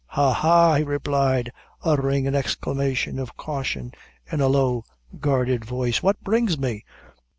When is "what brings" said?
6.01-6.57